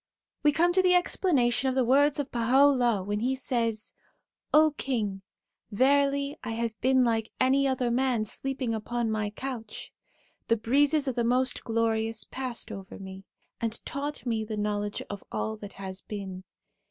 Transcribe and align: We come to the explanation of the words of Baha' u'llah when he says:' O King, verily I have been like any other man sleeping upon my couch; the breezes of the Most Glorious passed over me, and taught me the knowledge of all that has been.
We 0.41 0.51
come 0.51 0.73
to 0.73 0.81
the 0.81 0.95
explanation 0.95 1.69
of 1.69 1.75
the 1.75 1.85
words 1.85 2.19
of 2.19 2.31
Baha' 2.31 2.57
u'llah 2.73 3.03
when 3.03 3.19
he 3.19 3.35
says:' 3.35 3.93
O 4.61 4.71
King, 4.75 5.21
verily 5.69 6.35
I 6.43 6.53
have 6.53 6.73
been 6.81 7.03
like 7.03 7.29
any 7.39 7.67
other 7.67 7.91
man 7.91 8.25
sleeping 8.25 8.73
upon 8.73 9.11
my 9.11 9.29
couch; 9.29 9.91
the 10.47 10.57
breezes 10.57 11.07
of 11.07 11.13
the 11.13 11.23
Most 11.23 11.63
Glorious 11.63 12.23
passed 12.23 12.71
over 12.71 12.97
me, 12.97 13.25
and 13.59 13.79
taught 13.85 14.25
me 14.25 14.43
the 14.43 14.57
knowledge 14.57 15.03
of 15.07 15.23
all 15.31 15.55
that 15.57 15.73
has 15.73 16.01
been. 16.01 16.45